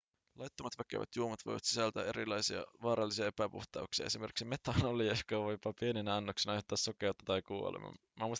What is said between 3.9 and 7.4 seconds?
esimerkiksi metanolia joka voi jopa pieninä annoksina aiheuttaa sokeutta